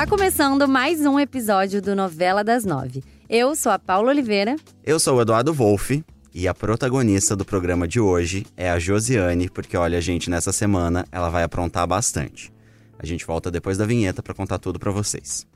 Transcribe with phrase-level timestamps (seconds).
[0.00, 3.04] Tá começando mais um episódio do Novela das Nove.
[3.28, 4.56] Eu sou a Paula Oliveira.
[4.82, 6.02] Eu sou o Eduardo Wolff
[6.34, 11.04] e a protagonista do programa de hoje é a Josiane, porque olha, gente, nessa semana
[11.12, 12.50] ela vai aprontar bastante.
[12.98, 15.46] A gente volta depois da vinheta para contar tudo para vocês.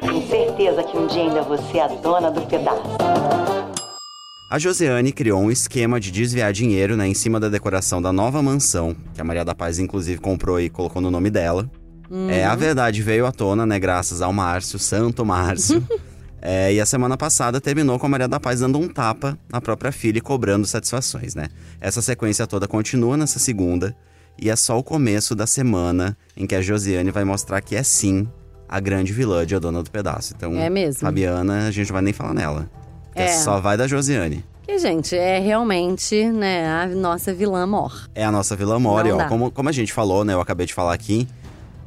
[0.00, 3.53] Tenho certeza que um dia ainda você é a dona do pedaço.
[4.54, 8.40] A Josiane criou um esquema de desviar dinheiro né, em cima da decoração da nova
[8.40, 11.68] mansão, que a Maria da Paz inclusive comprou e colocou no nome dela.
[12.30, 15.84] É, a verdade veio à tona, né, graças ao Márcio, Santo Márcio.
[16.46, 19.62] É, e a semana passada terminou com a Maria da Paz dando um tapa na
[19.62, 21.48] própria filha e cobrando satisfações, né?
[21.80, 23.96] Essa sequência toda continua nessa segunda
[24.38, 27.82] e é só o começo da semana em que a Josiane vai mostrar que é
[27.82, 28.28] sim
[28.68, 30.34] a grande vilã de A Dona do Pedaço.
[30.36, 31.00] Então, É mesmo.
[31.00, 32.70] Fabiana, a gente não vai nem falar nela.
[33.14, 33.28] Porque É.
[33.28, 34.44] só vai da Josiane.
[34.66, 38.08] Que, gente, é realmente, né, a nossa vilã mor.
[38.14, 39.18] É a nossa vilã Mori, Não ó.
[39.18, 39.28] dá.
[39.28, 40.32] Como, como a gente falou, né?
[40.32, 41.28] Eu acabei de falar aqui.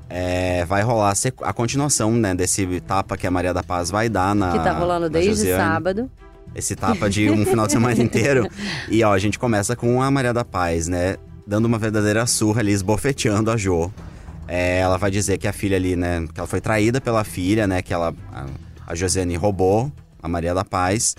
[0.09, 4.33] é, vai rolar a continuação, né, desse tapa que a Maria da Paz vai dar
[4.33, 4.51] na.
[4.53, 5.61] que tá rolando desde Josiane.
[5.61, 6.09] sábado.
[6.55, 8.47] Esse tapa de um final de semana inteiro.
[8.89, 11.17] E ó, a gente começa com a Maria da Paz, né?
[11.45, 13.91] Dando uma verdadeira surra ali, esbofeteando a Jo.
[14.47, 16.25] É, ela vai dizer que a filha ali, né?
[16.33, 17.81] Que ela foi traída pela filha, né?
[17.81, 18.13] Que ela.
[18.31, 18.45] A,
[18.87, 19.91] a Josiane roubou
[20.27, 21.15] a Maria da Paz.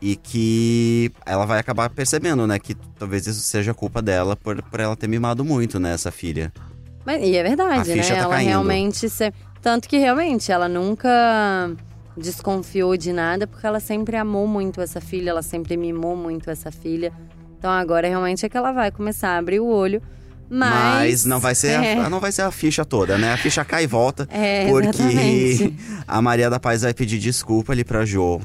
[0.00, 2.58] E que ela vai acabar percebendo, né?
[2.58, 5.92] Que talvez isso seja culpa dela por, por ela ter mimado muito, né?
[5.94, 6.52] Essa filha.
[7.04, 8.02] Mas, e é verdade, A né?
[8.02, 8.48] tá ela caindo.
[8.48, 9.08] realmente.
[9.08, 9.32] Se...
[9.62, 11.70] Tanto que realmente ela nunca
[12.16, 16.70] desconfiou de nada, porque ela sempre amou muito essa filha, ela sempre mimou muito essa
[16.70, 17.12] filha.
[17.58, 20.02] Então agora realmente é que ela vai começar a abrir o olho.
[20.48, 23.32] Mas, Mas, não vai ser é, a, não vai ser a ficha toda, né?
[23.32, 24.28] A ficha cai e volta.
[24.30, 25.76] É, porque exatamente.
[26.06, 28.40] a Maria da Paz vai pedir desculpa ali pra Jo.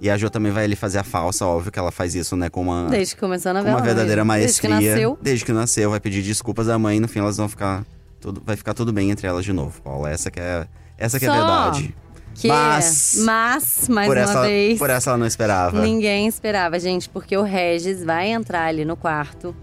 [0.00, 2.48] E a Jo também vai ali fazer a falsa, óbvio que ela faz isso, né?
[2.48, 3.76] Com uma, Desde que começou a com novela.
[3.76, 4.26] uma verdadeira né?
[4.28, 4.70] maestria.
[4.70, 5.18] Desde que nasceu.
[5.22, 7.84] Desde que nasceu, vai pedir desculpas à mãe e no fim elas vão ficar.
[8.20, 10.10] Tudo, vai ficar tudo bem entre elas de novo, Paula.
[10.10, 10.64] Essa que é,
[10.96, 11.94] essa que é a Só verdade.
[12.34, 15.82] Que, Mas- mas, mais por uma essa, vez, por essa ela não esperava.
[15.82, 19.54] ninguém esperava, gente, porque o Regis vai entrar ali no quarto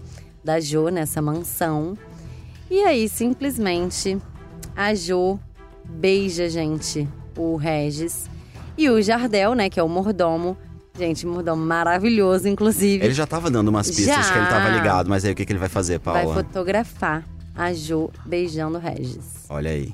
[0.44, 1.96] da Jo, nessa mansão.
[2.70, 4.18] E aí, simplesmente,
[4.76, 5.38] a Jo
[5.84, 8.28] beija, gente, o Regis.
[8.76, 10.56] E o Jardel, né, que é o mordomo.
[10.96, 13.04] Gente, mordomo maravilhoso, inclusive.
[13.04, 14.32] Ele já tava dando umas pistas Já.
[14.32, 16.42] que ele tava ligado, mas aí o que, que ele vai fazer, vai Paula?
[16.42, 17.24] fotografar
[17.54, 19.46] a Jo beijando o Regis.
[19.48, 19.92] Olha aí.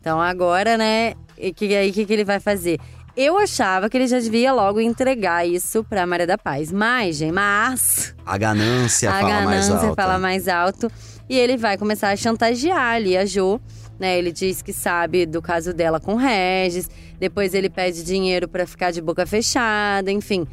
[0.00, 2.78] Então agora, né, e que, aí o que, que ele vai fazer?
[3.16, 6.72] Eu achava que ele já devia logo entregar isso pra Maria da Paz.
[6.72, 9.94] Mas, gente, mas A ganância a fala mais ganância alto.
[9.96, 10.90] fala mais alto.
[11.28, 13.60] E ele vai começar a chantagear ali a Jo.
[14.00, 16.90] Né, ele diz que sabe do caso dela com o Regis.
[17.20, 20.44] Depois ele pede dinheiro pra ficar de boca fechada, enfim.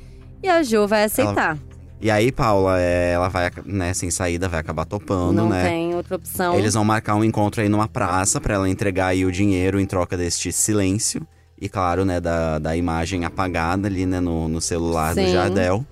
[0.43, 1.57] E a Jo vai aceitar.
[1.99, 5.63] E aí, Paula, é, ela vai, né, sem saída, vai acabar topando, Não né?
[5.67, 6.55] tem outra opção.
[6.57, 9.85] Eles vão marcar um encontro aí numa praça pra ela entregar aí o dinheiro em
[9.87, 11.25] troca deste silêncio.
[11.61, 15.31] E claro, né, da, da imagem apagada ali, né, no, no celular do Sim.
[15.31, 15.85] Jardel.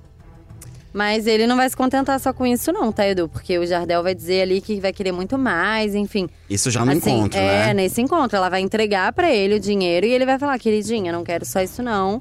[0.92, 3.30] Mas ele não vai se contentar só com isso, não, tá, Edu?
[3.30, 6.28] Porque o Jardel vai dizer ali que vai querer muito mais, enfim.
[6.50, 7.74] Isso já no Assim, encontro, é, né?
[7.76, 8.36] nesse encontro.
[8.36, 11.62] Ela vai entregar pra ele o dinheiro e ele vai falar, queridinha, não quero só
[11.62, 12.20] isso, não.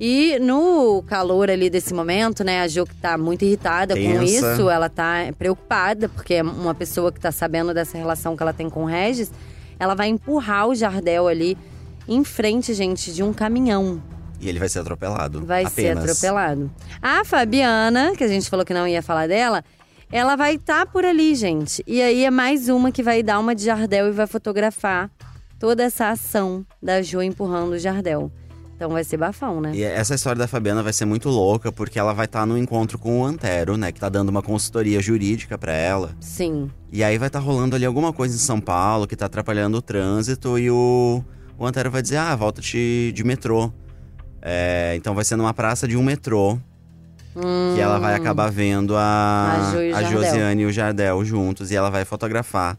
[0.00, 4.68] E no calor ali desse momento, né, a Jo que tá muito irritada com isso,
[4.68, 8.68] ela tá preocupada, porque é uma pessoa que tá sabendo dessa relação que ela tem
[8.68, 9.30] com o Regis,
[9.78, 11.56] ela vai empurrar o Jardel ali
[12.10, 14.02] em frente, gente, de um caminhão.
[14.40, 15.46] E ele vai ser atropelado.
[15.46, 16.10] Vai ser apenas.
[16.10, 16.70] atropelado.
[17.00, 19.62] A Fabiana, que a gente falou que não ia falar dela,
[20.10, 21.84] ela vai estar por ali, gente.
[21.86, 25.08] E aí é mais uma que vai dar uma de Jardel e vai fotografar
[25.56, 28.32] toda essa ação da Jo empurrando o Jardel.
[28.74, 29.72] Então vai ser bafão, né?
[29.74, 32.98] E essa história da Fabiana vai ser muito louca, porque ela vai estar no encontro
[32.98, 33.92] com o Antero, né?
[33.92, 36.16] Que tá dando uma consultoria jurídica pra ela.
[36.18, 36.70] Sim.
[36.90, 39.82] E aí vai estar rolando ali alguma coisa em São Paulo que tá atrapalhando o
[39.82, 41.22] trânsito e o,
[41.60, 43.70] o Antero vai dizer, ah, volta de, de metrô.
[44.42, 46.58] É, então vai ser numa praça de um metrô
[47.74, 49.94] que ela vai acabar vendo a, Hum.
[49.94, 50.10] A Jardel.
[50.10, 52.76] Josiane e o Jardel juntos e ela vai fotografar.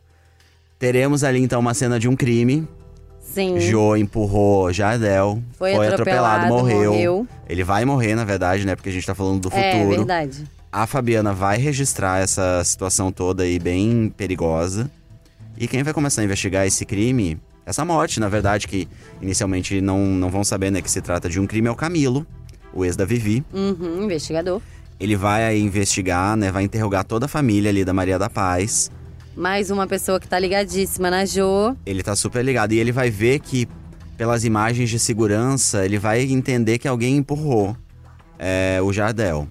[0.77, 2.67] Teremos ali então uma cena de um crime.
[3.19, 3.59] Sim.
[3.61, 6.91] Jo empurrou Jardel, Foi atropelado, morreu.
[6.91, 7.27] morreu.
[7.47, 8.75] Ele vai morrer, na verdade, né?
[8.75, 9.97] Porque a gente tá falando do É futuro.
[9.97, 10.43] verdade.
[10.71, 14.89] A Fabiana vai registrar essa situação toda aí bem perigosa.
[15.57, 18.87] E quem vai começar a investigar esse crime, essa morte, na verdade, que
[19.21, 22.25] inicialmente não, não vão saber, né, que se trata de um crime, é o Camilo,
[22.73, 23.43] o ex da Vivi.
[23.53, 24.61] Uhum, investigador.
[24.99, 28.91] Ele vai investigar, né, vai interrogar toda a família ali da Maria da Paz.
[29.35, 31.75] Mais uma pessoa que tá ligadíssima na Jo.
[31.85, 33.67] Ele tá super ligado e ele vai ver que,
[34.17, 37.75] pelas imagens de segurança, ele vai entender que alguém empurrou
[38.37, 39.47] é, o Jardel.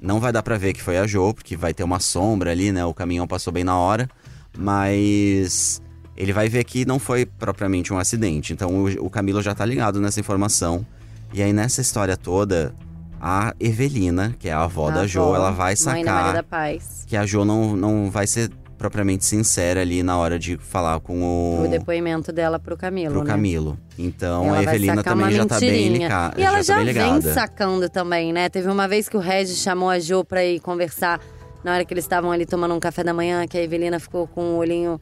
[0.00, 2.72] Não vai dar pra ver que foi a Jo, porque vai ter uma sombra ali,
[2.72, 2.84] né?
[2.84, 4.08] O caminhão passou bem na hora.
[4.56, 5.80] Mas
[6.16, 8.52] ele vai ver que não foi propriamente um acidente.
[8.52, 10.86] Então o, o Camilo já tá ligado nessa informação.
[11.32, 12.74] E aí nessa história toda,
[13.20, 17.04] a Evelina, que é a avó A da Jo, avó, ela vai sacar da Paz.
[17.06, 21.22] que a Jo não, não vai ser propriamente sincera ali na hora de falar com
[21.22, 23.30] o, O depoimento dela pro Camilo, pro né?
[23.30, 23.78] Camilo.
[23.98, 26.08] Então Ela a Evelina também já tá bem mentirinha.
[26.08, 27.32] liga- E ela já, já, tá vem ligada.
[27.34, 28.48] sacando também, né?
[28.50, 31.20] Teve uma vez que o Regis chamou a Jo pra ir conversar
[31.64, 34.26] na hora que eles estavam ali tomando um café da manhã, que a Evelina ficou
[34.28, 35.00] com o olhinho,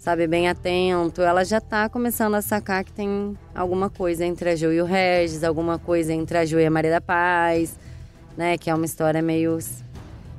[0.00, 1.20] sabe, bem atento.
[1.22, 4.84] Ela já tá começando a sacar que tem alguma coisa entre a Jo e o
[4.86, 7.78] Regis, alguma coisa entre a Jo e a Maria da Paz,
[8.36, 8.56] né?
[8.58, 9.84] Que é uma história meio es-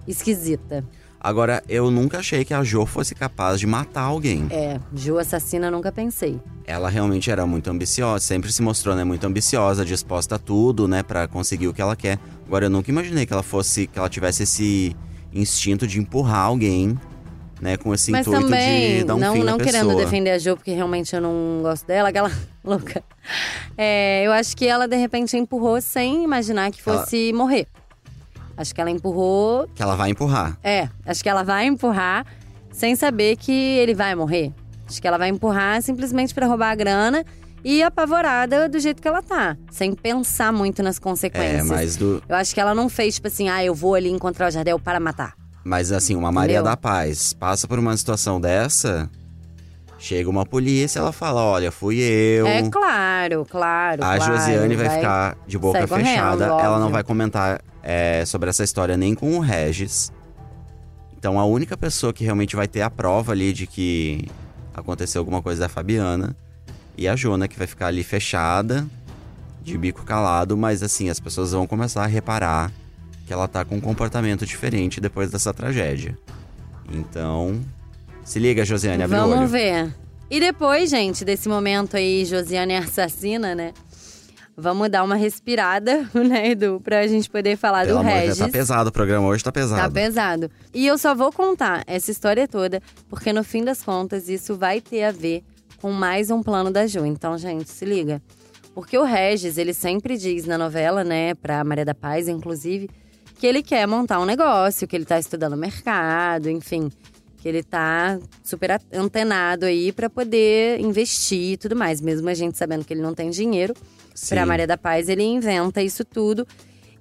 [0.08, 0.84] esquisita.
[1.24, 4.48] Agora, eu nunca achei que a Jo fosse capaz de matar alguém.
[4.50, 6.40] É, Jo assassina, nunca pensei.
[6.66, 11.04] Ela realmente era muito ambiciosa, sempre se mostrou, né, muito ambiciosa, disposta a tudo, né,
[11.04, 12.18] Pra conseguir o que ela quer.
[12.48, 14.96] Agora, eu nunca imaginei que ela fosse, que ela tivesse esse
[15.32, 16.98] instinto de empurrar alguém,
[17.62, 20.04] né, com esse Mas intuito também, de dar um não, fim não na querendo pessoa.
[20.04, 22.32] defender a Jo, porque realmente eu não gosto dela, aquela
[22.66, 23.04] louca.
[23.78, 27.68] É, eu acho que ela, de repente, empurrou sem imaginar que Ela- fosse morrer.
[28.58, 29.68] Acho que ela empurrou.
[29.74, 30.58] Que ela vai empurrar.
[30.64, 32.26] É, acho que ela vai empurrar
[32.72, 34.52] sem saber que ele vai morrer.
[34.88, 37.26] Acho que ela vai empurrar simplesmente pra roubar a grana
[37.64, 41.68] e apavorada do jeito que ela tá, sem pensar muito nas É, consequências.
[41.68, 44.48] mas do, Eu acho que ela não fez, tipo assim, ah, eu vou ali encontrar
[44.48, 45.34] o Jardel para matar.
[45.64, 46.72] Mas assim, uma Maria Entendeu?
[46.72, 49.10] da Paz passa por uma situação dessa,
[50.00, 52.48] chega uma polícia, ela fala: Olha, fui eu.
[52.48, 54.04] É claro, claro.
[54.04, 56.46] a claro, Josiane vai, ficar de boca fechada.
[56.46, 60.12] ela não vai comentar é, sobre essa história nem com o Regis.
[61.16, 64.28] Então a única pessoa que realmente vai ter a prova ali de que
[64.74, 66.36] aconteceu alguma coisa é a Fabiana.
[66.98, 68.86] E a Jona, que vai ficar ali fechada,
[69.62, 72.72] de bico calado, mas assim, as pessoas vão começar a reparar
[73.32, 76.18] que ela tá com um comportamento diferente depois dessa tragédia.
[76.92, 77.62] Então,
[78.26, 79.36] se liga, Josiane, abre o olho.
[79.36, 79.96] Vamos ver.
[80.30, 83.72] E depois, gente, desse momento aí, Josiane é assassina, né?
[84.58, 86.82] Vamos dar uma respirada, né, Edu?
[86.84, 88.38] Pra gente poder falar Pelo do amor Regis.
[88.38, 89.82] Deus, tá pesado o programa hoje, tá pesado.
[89.82, 90.52] Tá pesado.
[90.74, 94.82] E eu só vou contar essa história toda, porque no fim das contas, isso vai
[94.82, 95.42] ter a ver
[95.78, 97.06] com mais um plano da Ju.
[97.06, 98.22] Então, gente, se liga.
[98.76, 102.90] Porque o Regis, ele sempre diz na novela, né, pra Maria da Paz, inclusive,
[103.42, 106.92] que ele quer montar um negócio, que ele tá estudando mercado, enfim.
[107.40, 112.00] Que ele tá super antenado aí pra poder investir e tudo mais.
[112.00, 113.74] Mesmo a gente sabendo que ele não tem dinheiro.
[114.30, 116.48] Pra Maria da Paz, ele inventa isso tudo.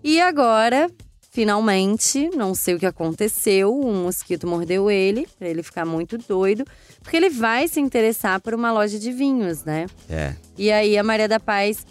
[0.03, 0.91] E agora,
[1.31, 6.65] finalmente, não sei o que aconteceu, um mosquito mordeu ele, pra ele ficar muito doido,
[7.03, 9.85] porque ele vai se interessar por uma loja de vinhos, né?
[10.09, 10.35] É.
[10.57, 11.85] E aí a Maria da Paz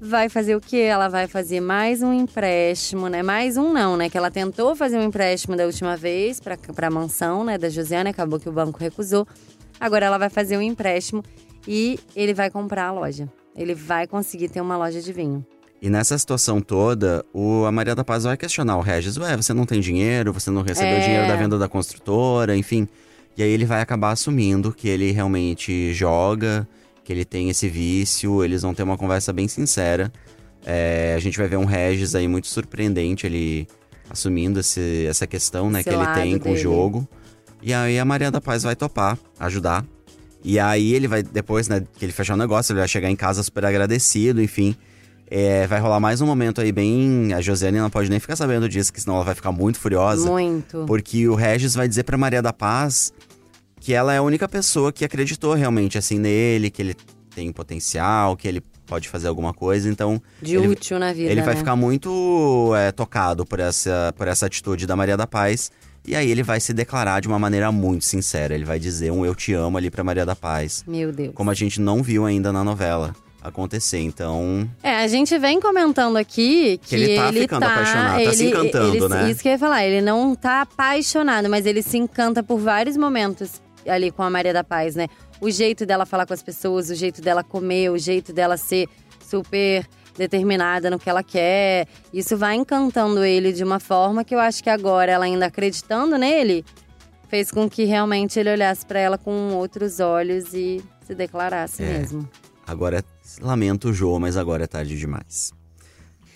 [0.00, 0.76] vai fazer o quê?
[0.76, 3.22] Ela vai fazer mais um empréstimo, né?
[3.22, 4.08] Mais um não, né?
[4.08, 7.58] Que ela tentou fazer um empréstimo da última vez pra, pra mansão, né?
[7.58, 9.26] Da Josiane, acabou que o banco recusou.
[9.80, 11.22] Agora ela vai fazer um empréstimo
[11.66, 13.28] e ele vai comprar a loja.
[13.56, 15.44] Ele vai conseguir ter uma loja de vinho.
[15.80, 19.16] E nessa situação toda, o, a Maria da Paz vai questionar o Regis.
[19.16, 21.00] Ué, você não tem dinheiro, você não recebeu É.
[21.00, 22.88] dinheiro da venda da construtora, enfim.
[23.36, 26.66] E aí ele vai acabar assumindo que ele realmente joga,
[27.08, 30.12] que ele tem esse vício, eles vão ter uma conversa bem sincera.
[30.66, 33.66] É, a gente vai ver um Regis aí muito surpreendente, ele
[34.10, 36.62] assumindo esse- essa questão, né, que ele tem com o dele.
[36.62, 37.08] jogo.
[37.62, 39.86] E aí a Maria da Paz vai topar, ajudar.
[40.44, 43.16] E aí ele vai, depois, né, que ele fechar o negócio, ele vai chegar em
[43.16, 44.76] casa super agradecido, enfim.
[45.30, 47.32] É, vai rolar mais um momento aí bem.
[47.32, 50.30] A Josiane não pode nem ficar sabendo disso, que senão ela vai ficar muito furiosa.
[50.30, 50.84] Muito.
[50.86, 53.14] Porque o Regis vai dizer pra Maria da Paz
[53.80, 56.94] que ela é a única pessoa que acreditou realmente assim nele, que ele
[57.34, 59.88] tem potencial, que ele pode fazer alguma coisa.
[59.88, 61.30] Então, De ele- útil na vida.
[61.30, 61.60] ele vai né?
[61.60, 65.70] ficar muito é, tocado por essa, por essa atitude da Maria da Paz.
[66.06, 68.54] E aí ele vai se declarar de uma maneira muito sincera.
[68.54, 70.82] Ele vai dizer um eu te amo ali pra Maria da Paz.
[70.86, 71.32] Meu Deus.
[71.34, 73.98] Como a gente não viu ainda na novela acontecer.
[74.00, 78.42] Então, É, a gente vem comentando aqui que, Que ele tá ficando apaixonado, tá se
[78.42, 79.30] ele- encantando, ele- né?
[79.30, 82.96] Isso que eu ia falar, ele não tá apaixonado, mas ele se encanta por vários
[82.96, 85.08] momentos ali com a Maria da Paz, né?
[85.40, 88.88] O jeito dela falar com as pessoas, o jeito dela comer, o jeito dela ser
[89.24, 91.86] super determinada no que ela quer.
[92.12, 96.18] Isso vai encantando ele de uma forma que eu acho que agora ela ainda acreditando
[96.18, 96.64] nele,
[97.28, 101.98] fez com que realmente ele olhasse pra ela com outros olhos e se declarasse É.
[101.98, 102.28] mesmo.
[102.66, 103.04] agora
[103.40, 105.52] lamento o Jô, mas agora é tarde demais.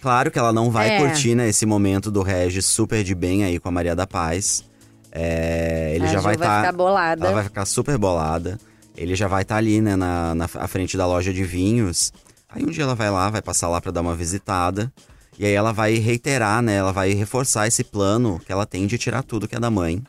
[0.00, 0.98] Claro que ela não vai É.
[0.98, 4.64] curtir né, esse momento do Regis super de bem aí com a Maria da Paz.
[5.12, 6.60] É, ele a já Jo vai estar.
[6.62, 7.24] ficar bolada.
[7.26, 8.58] Ela vai ficar super bolada.
[8.96, 12.12] Ele já vai estar ali, né, na, na à frente da loja de vinhos.
[12.48, 14.92] Aí um dia ela vai lá, vai passar lá pra dar uma visitada.
[15.38, 16.76] E aí ela vai reiterar, né?
[16.76, 20.02] Ela vai reforçar esse plano que ela tem de tirar tudo que é da mãe.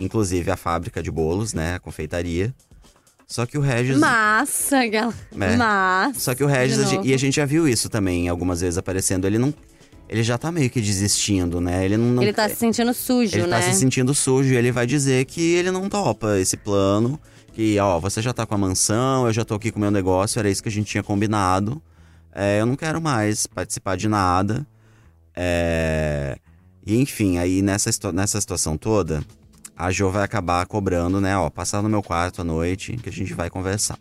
[0.00, 2.54] inclusive a fábrica de bolos, né, a confeitaria.
[3.26, 3.98] Só que o Regis.
[3.98, 5.12] Massa, gal...
[5.38, 5.56] É.
[5.56, 6.20] Massa.
[6.20, 8.78] Só que o Regis, a gente- e a gente já viu isso também algumas vezes
[8.78, 9.26] aparecendo.
[9.26, 9.52] Ele não.
[10.08, 11.84] Ele já tá meio que desistindo, né?
[11.84, 12.06] Ele não.
[12.06, 13.58] não- Ele tá se sentindo sujo, ele né?
[13.60, 17.20] tá se sentindo sujo e ele vai dizer que ele não topa esse plano.
[17.52, 19.90] Que, ó, você já tá com a mansão, eu já tô aqui com o meu
[19.90, 21.82] negócio, era isso que a gente tinha combinado.
[22.32, 24.64] É, eu não quero mais participar de nada.
[25.36, 26.38] É,
[26.86, 29.22] E enfim, aí nessa, nessa situação toda,
[29.76, 31.36] a Jo vai acabar cobrando, né?
[31.36, 33.98] Ó, passar no meu quarto à noite que a gente vai conversar.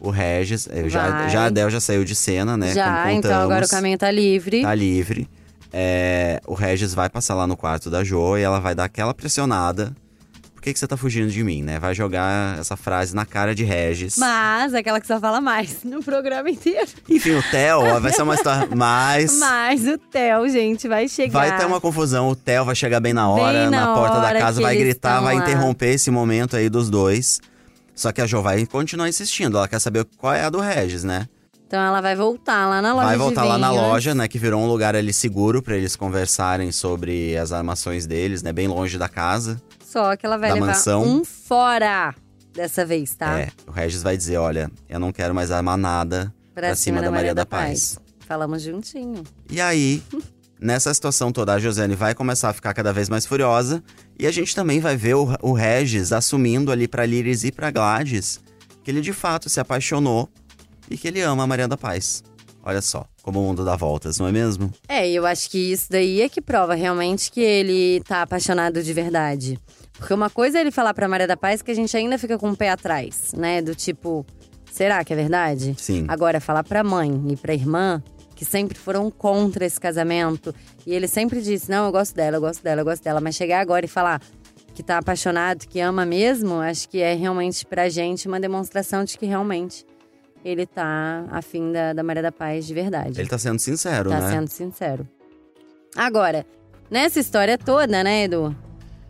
[0.00, 2.74] O Regis, eu já, já a Del já saiu de cena, né?
[2.74, 4.62] Já, então agora o caminho tá livre.
[4.62, 5.28] tá livre.
[5.72, 9.12] É, o Regis vai passar lá no quarto da Jo e ela vai dar aquela
[9.14, 9.92] pressionada.
[10.54, 11.78] Por que, que você tá fugindo de mim, né?
[11.78, 14.16] Vai jogar essa frase na cara de Regis.
[14.18, 16.88] Mas é aquela que só fala mais no programa inteiro.
[17.08, 19.38] Enfim, o Theo vai ser uma história mais.
[19.38, 21.38] Mas o Theo, gente, vai chegar.
[21.38, 24.20] Vai ter uma confusão, o Theo vai chegar bem na hora, Bem na na porta
[24.20, 25.42] da hora casa, que vai gritar, vai lá.
[25.42, 27.40] interromper esse momento aí dos dois.
[27.96, 31.02] Só que a Jo vai continuar insistindo, ela quer saber qual é a do Regis,
[31.02, 31.26] né?
[31.66, 34.28] Então ela vai voltar lá na loja Vai voltar lá na loja, né?
[34.28, 38.52] Que virou um lugar ali seguro pra eles conversarem sobre as armações deles, né?
[38.52, 39.60] Bem longe da casa.
[39.84, 41.02] Só que ela vai Da levar mansão.
[41.02, 42.14] um fora
[42.54, 43.40] dessa vez, tá?
[43.40, 47.10] É, o Regis vai dizer, olha, eu não quero mais armar nada pra, cima, da
[47.10, 47.98] Maria da Paz.
[48.20, 49.24] Falamos juntinho.
[49.50, 50.02] E aí,
[50.60, 53.82] nessa situação toda, a Josiane vai começar a ficar cada vez mais furiosa.
[54.18, 57.70] E a gente também vai ver o, o Regis assumindo ali pra Liris e pra
[57.70, 58.40] Gladys
[58.86, 60.28] que ele de fato se apaixonou
[60.88, 62.22] e que ele ama a Maria da Paz.
[62.62, 64.72] Olha só, como o mundo dá voltas, não é mesmo?
[64.88, 68.84] É, e eu acho que isso daí é que prova realmente que ele tá apaixonado
[68.84, 69.58] de verdade.
[69.98, 72.38] Porque uma coisa é ele falar pra Maria da Paz que a gente ainda fica
[72.38, 73.60] com o pé atrás, né?
[73.60, 74.24] Do tipo,
[74.70, 75.74] será que é verdade?
[75.76, 76.04] Sim.
[76.06, 78.00] Agora, falar pra mãe e pra irmã,
[78.36, 80.54] que sempre foram contra esse casamento,
[80.86, 83.20] e ele sempre disse: Não, eu gosto dela, eu gosto dela, eu gosto dela.
[83.20, 84.20] Mas chegar agora e falar
[84.74, 89.16] que tá apaixonado, que ama mesmo, acho que é realmente pra gente uma demonstração de
[89.18, 89.84] que realmente
[90.44, 93.18] ele tá afim da, da Maria da Paz de verdade.
[93.18, 94.30] Ele tá sendo sincero, Tá né?
[94.30, 95.08] sendo sincero.
[95.96, 96.44] Agora,
[96.90, 98.54] nessa história toda, né, Edu?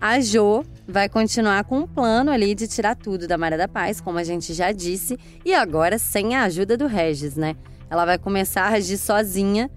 [0.00, 4.00] A Jo vai continuar com um plano ali de tirar tudo da Maria da Paz,
[4.00, 7.56] como a gente já disse, e agora sem a ajuda do Regis, né?
[7.90, 9.70] Ela vai começar a agir sozinha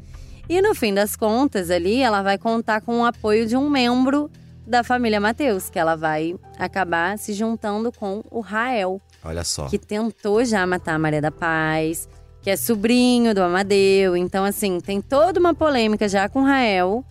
[0.48, 4.32] e no fim das contas ali ela vai contar com o apoio de um membro
[4.66, 9.68] da família Mateus, que ela vai acabar se juntando com o Rael Olha só.
[9.68, 12.08] que tentou já matar a Maria da Paz,
[12.42, 14.16] que é sobrinho do Amadeu.
[14.16, 17.04] Então, assim, tem toda uma polêmica já com o Rael.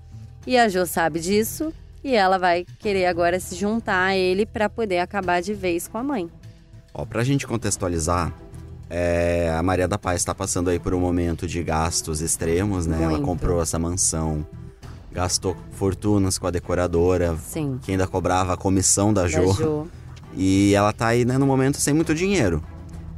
[0.46, 1.72] E a Jo sabe disso.
[2.02, 5.98] E ela vai querer agora se juntar a ele pra poder acabar de vez com
[5.98, 6.30] a mãe.
[6.94, 8.32] Ó, pra gente contextualizar,
[8.90, 12.96] é, a Maria da Paz tá passando aí por um momento de gastos extremos, né?
[13.00, 13.24] Ela Muito.
[13.24, 14.46] comprou essa mansão,
[15.12, 17.78] gastou fortunas com a decoradora, Sim.
[17.82, 19.52] que ainda cobrava a comissão da Da Jo.
[19.52, 19.88] Jo.
[20.40, 22.62] E ela tá aí, né, no momento sem muito dinheiro.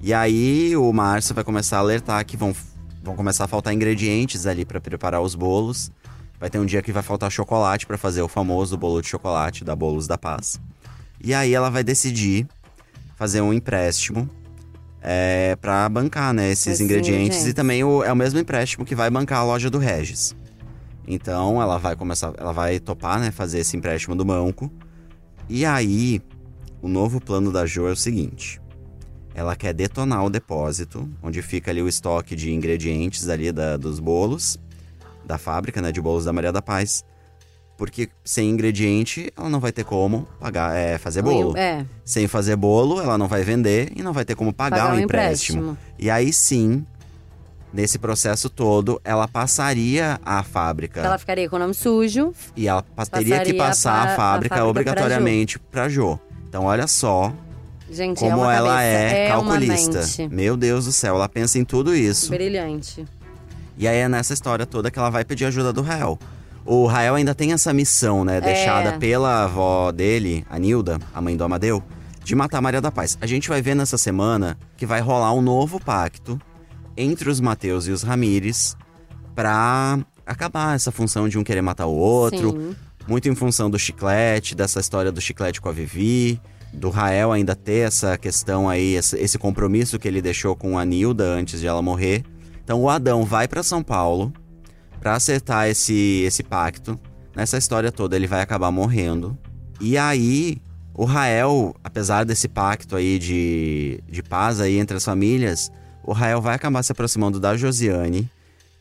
[0.00, 2.54] E aí o Márcio vai começar a alertar que vão,
[3.02, 5.90] vão começar a faltar ingredientes ali pra preparar os bolos.
[6.38, 9.64] Vai ter um dia que vai faltar chocolate pra fazer o famoso bolo de chocolate
[9.64, 10.58] da Bolos da Paz.
[11.22, 12.46] E aí ela vai decidir
[13.16, 14.30] fazer um empréstimo
[15.02, 17.18] é, para bancar, né, esses Esses ingredientes.
[17.18, 17.46] ingredientes.
[17.46, 20.34] E também o- é o mesmo empréstimo que vai bancar a loja do Regis.
[21.06, 24.70] Então ela vai começar, ela vai topar, né, fazer esse empréstimo do banco.
[25.48, 26.20] E aí,
[26.80, 28.60] o novo plano da Jo é o seguinte:
[29.34, 33.98] ela quer detonar o depósito, onde fica ali o estoque de ingredientes ali da- dos
[33.98, 34.58] bolos,
[35.24, 37.04] da fábrica, né, de bolos da Maria da Paz.
[37.80, 41.56] Porque sem ingrediente, ela não vai ter como pagar, é, fazer bolo.
[41.56, 44.92] É, Sem fazer bolo, ela não vai vender e não vai ter como pagar, pagar
[44.92, 45.62] o um empréstimo.
[45.62, 45.78] empréstimo.
[45.98, 46.84] E aí sim,
[47.72, 51.00] nesse processo todo, ela passaria a fábrica.
[51.00, 52.34] Ela ficaria com o nome sujo.
[52.54, 56.20] E ela teria que passar pra- a a fábrica, fábrica obrigatoriamente pra Jo.
[56.50, 57.32] Então olha só
[57.90, 60.28] Gente, como é ela é, uma calculista.
[60.30, 62.28] Meu Deus do céu, ela pensa em tudo isso.
[62.28, 63.06] Brilhante.
[63.78, 66.18] E aí é nessa história toda que ela vai pedir ajuda do Rael.
[66.64, 71.36] O Rael ainda tem essa missão, né, deixada pela avó dele, a Nilda, a mãe
[71.36, 71.82] do Amadeu,
[72.22, 73.16] de matar Maria da Paz.
[73.20, 76.40] A gente vai ver nessa semana que vai rolar um novo pacto
[76.96, 78.76] entre os Mateus e os Ramires
[79.34, 82.52] pra acabar essa função de um querer matar o outro.
[82.52, 82.76] Sim.
[83.08, 86.40] Muito em função do chiclete, dessa história do chiclete com a Vivi,
[86.72, 90.84] do Rael ainda ter essa questão aí, esse esse compromisso que ele deixou com a
[90.84, 92.22] Nilda antes de ela morrer.
[92.62, 94.32] Então o Adão vai pra São Paulo
[95.00, 96.98] pra acertar esse, esse pacto.
[97.34, 99.36] Nessa história toda ele vai acabar morrendo.
[99.80, 100.58] E aí
[100.94, 105.70] o Rael, apesar desse pacto aí de, de paz aí entre as famílias,
[106.04, 108.28] o Rael vai acabar se aproximando da Josiane,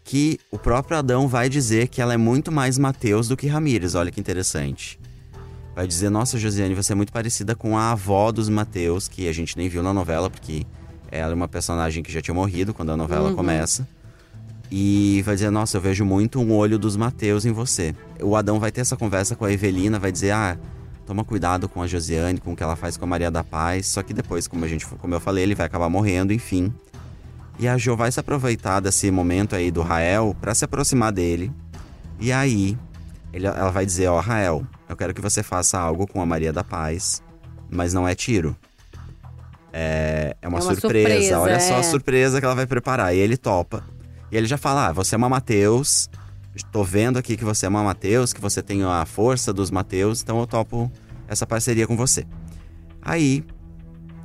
[0.03, 3.95] que o próprio Adão vai dizer que ela é muito mais Mateus do que Ramírez.
[3.95, 4.99] Olha que interessante.
[5.75, 9.31] vai dizer: Nossa, Josiane, você é muito parecida com a avó dos Mateus, que a
[9.33, 10.65] gente nem viu na novela, porque
[11.11, 13.35] ela é uma personagem que já tinha morrido quando a novela Uhum.
[13.35, 13.87] começa.
[14.71, 17.95] E vai dizer: Nossa, eu vejo muito um olho dos Mateus em você.
[18.21, 20.57] O Adão vai ter essa conversa com a Evelina, vai dizer: Ah,
[21.05, 23.87] toma cuidado com a Josiane, com o que ela faz com a Maria da Paz.
[23.87, 26.71] Só que depois, como, a gente, como eu falei, ele vai acabar morrendo, enfim.
[27.57, 31.51] E a Jo vai se aproveitar desse momento aí do Rael pra se aproximar dele.
[32.19, 32.77] E aí,
[33.33, 36.53] ele- ela vai dizer: Ó, Rael, eu quero que você faça algo com a Maria
[36.53, 37.23] da Paz,
[37.71, 38.55] mas não é tiro.
[39.73, 41.09] É, é uma, É uma surpresa.
[41.09, 41.79] surpresa, Olha só é.
[41.79, 43.15] a surpresa que ela vai preparar.
[43.15, 43.83] E ele topa.
[44.31, 46.09] E ele já fala: Ah, você é uma Mateus.
[46.71, 50.21] Tô vendo aqui que você é uma Mateus, que você tem a força dos Mateus,
[50.21, 50.91] então eu topo
[51.27, 52.25] essa parceria com você.
[53.01, 53.45] Aí,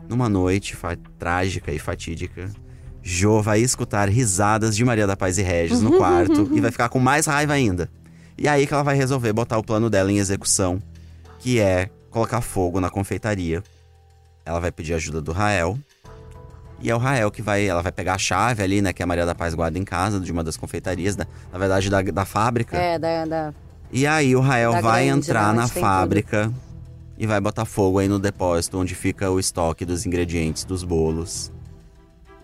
[0.09, 0.77] numa noite
[1.19, 2.51] trágica e fatídica,
[3.03, 6.89] Jo vai escutar risadas de Maria da Paz e Regis no quarto e vai ficar
[6.89, 7.91] com mais raiva ainda.
[8.37, 10.83] E aí que ela vai resolver botar o plano dela em execução,
[11.39, 13.63] que é colocar fogo na confeitaria.
[14.45, 15.79] Ela vai pedir ajuda do Rael.
[16.85, 17.67] E é o Rael que vai.
[17.67, 18.93] Ela vai pegar a chave ali, né?
[18.93, 21.88] Que a Maria da Paz guarda em casa, de uma das confeitarias, da- na verdade,
[21.88, 22.76] da, da fábrica.
[22.76, 23.55] É, da, da-
[23.91, 26.53] E aí o Rael vai grande, entrar né, na fábrica
[27.17, 31.50] e vai botar fogo aí no depósito onde fica o estoque dos ingredientes dos bolos.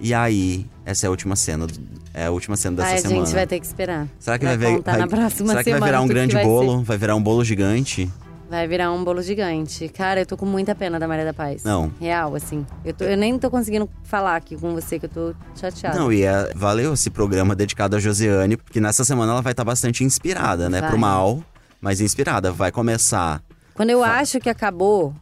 [0.03, 1.67] E aí, essa é a última cena,
[2.15, 3.27] é a última cena dessa Ai, a semana.
[3.27, 4.09] gente vai ter que esperar.
[4.19, 6.83] Será que vai, vai- na próxima será que vai virar um tudo grande vai bolo?
[6.83, 8.11] Vai virar um bolo gigante?
[8.51, 9.89] Vai virar um bolo gigante.
[9.89, 11.63] Cara, eu tô com muita pena da Maria da Paz.
[11.63, 11.89] Não.
[12.01, 12.67] Real, assim.
[12.85, 15.97] Eu, tô- eu nem tô conseguindo falar aqui com você, que eu tô chateada.
[15.97, 19.63] Não, e é, valeu esse programa dedicado a Josiane, porque nessa semana ela vai estar
[19.65, 20.81] bastante inspirada, né?
[20.81, 20.91] Vai.
[20.91, 21.45] Pro mal,
[21.81, 22.51] mas inspirada.
[22.51, 23.41] Vai começar.
[23.73, 25.15] Quando eu acho que acabou,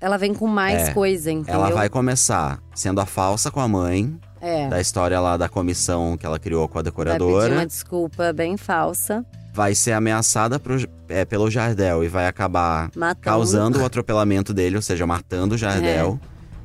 [0.00, 1.54] ela vem com mais É, coisa, entendeu?
[1.54, 4.68] Ela vai começar sendo a falsa com a mãe, É.
[4.68, 7.42] da história lá da comissão que ela criou com a Vai decoradora.
[7.46, 9.26] pedir uma desculpa bem falsa.
[9.52, 13.20] Vai ser ameaçada pro- é, pelo Jardel e vai acabar Matando.
[13.20, 16.18] causando o atropelamento dele, ou seja, matando o Jardel.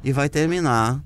[0.03, 1.01] E vai terminar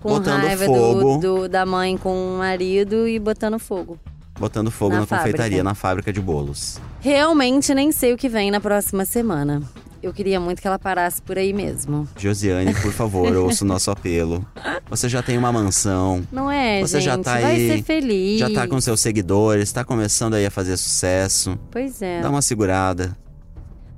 [0.00, 3.98] Com botando raiva fogo, do, do- da mãe com o marido e botando fogo.
[4.38, 6.78] botando fogo na na, confeitaria, na fábrica de bolos.
[7.00, 9.62] Realmente nem sei o que vem na próxima semana.
[10.06, 12.08] Eu queria muito que ela parasse por aí mesmo.
[12.16, 14.46] Josiane, por favor, ouça o nosso apelo.
[14.88, 17.04] Você já tem uma mansão, Não é, Você gente?
[17.04, 18.38] já tá Vai aí, ser feliz.
[18.38, 21.58] já tá com seus seguidores, tá começando aí a fazer sucesso.
[21.70, 22.20] Pois é.
[22.20, 23.16] Dá uma segurada.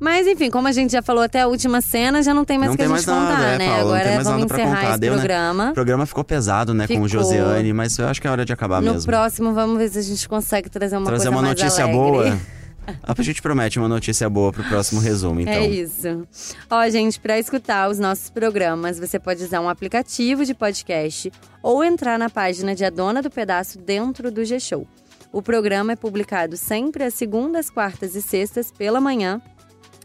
[0.00, 2.68] Mas enfim, como a gente já falou até a última cena, já não tem mais
[2.68, 3.66] Não o que a gente contar, nada, é, né?
[3.66, 4.98] Paula, não Agora tem mais vamos nada pra encerrar contar.
[5.00, 5.10] né?
[5.10, 5.70] programa.
[5.70, 7.04] O programa ficou pesado, né, com Ficou.
[7.04, 9.06] o Josiane, mas eu acho que é hora de acabar No mesmo.
[9.10, 12.38] próximo, vamos ver se a gente consegue trazer uma Trazer uma notícia boa.
[13.02, 15.52] A gente promete uma notícia boa pro próximo resumo, então.
[15.52, 16.26] É isso.
[16.70, 21.84] Ó, gente, para escutar os nossos programas, você pode usar um aplicativo de podcast ou
[21.84, 24.86] entrar na página de A Dona do Pedaço dentro do G-Show.
[25.32, 29.40] O programa é publicado sempre às segundas, quartas e sextas pela manhã.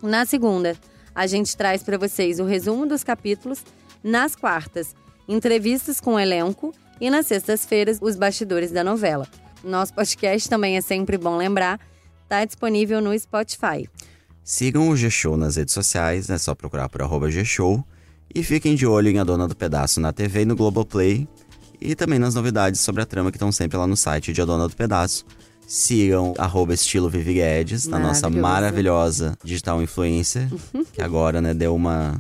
[0.02, 0.76] Na segunda,
[1.16, 3.64] a gente traz para vocês o resumo dos capítulos.
[4.04, 4.94] Nas quartas,
[5.28, 6.74] entrevistas com o elenco.
[7.00, 9.28] E nas sextas-feiras, os bastidores da novela.
[9.64, 11.80] Nosso podcast também é sempre bom lembrar,
[12.34, 13.88] está disponível no Spotify.
[14.44, 17.86] Sigam o G-Show nas redes sociais, é só procurar por arroba G-Show.
[18.34, 21.28] E fiquem de olho em A Dona do Pedaço na TV e no Globoplay.
[21.80, 24.46] E também nas novidades sobre a trama que estão sempre lá no site de A
[24.46, 25.26] Dona do Pedaço.
[25.68, 30.48] Sigam arroba estilo Vivi Guedes, na nossa maravilhosa digital influencer.
[30.92, 32.20] que agora, né, deu uma...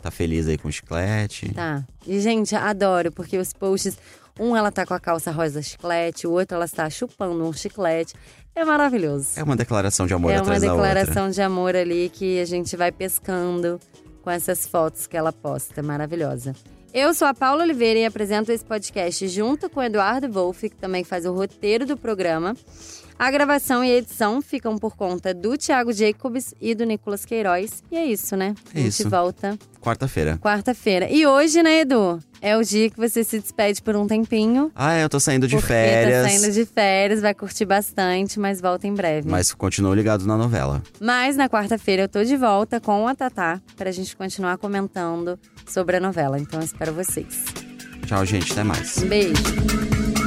[0.00, 1.52] Tá feliz aí com chiclete.
[1.52, 1.84] Tá.
[2.06, 3.98] E, gente, adoro, porque os posts.
[4.38, 8.14] Um ela tá com a calça rosa chiclete, o outro ela está chupando um chiclete.
[8.54, 9.28] É maravilhoso.
[9.36, 10.88] É uma declaração de amor É uma atrás da outra.
[10.88, 13.80] declaração de amor ali que a gente vai pescando
[14.22, 15.82] com essas fotos que ela posta.
[15.82, 16.54] Maravilhosa.
[16.92, 20.76] Eu sou a Paula Oliveira e apresento esse podcast junto com o Eduardo Wolff, que
[20.76, 22.56] também faz o roteiro do programa.
[23.20, 27.84] A gravação e a edição ficam por conta do Thiago Jacobs e do Nicolas Queiroz.
[27.92, 28.54] E é isso, né?
[28.74, 29.10] É a gente isso.
[29.10, 30.38] volta Quarta-feira.
[30.38, 31.06] quarta-feira.
[31.10, 32.18] E hoje, né, Edu?
[32.40, 34.72] É o dia que você se despede por um tempinho.
[34.74, 36.22] Ah, eu tô saindo de porque férias.
[36.22, 39.28] Tá saindo de férias, vai curtir bastante, mas volta em breve.
[39.28, 40.82] Mas continuo ligado na novela.
[40.98, 45.98] Mas na quarta-feira eu tô de volta com a Tatá pra gente continuar comentando sobre
[45.98, 46.38] a novela.
[46.38, 47.44] Então eu espero vocês.
[48.06, 48.50] Tchau, gente.
[48.52, 48.96] Até mais.
[48.96, 50.19] Um beijo.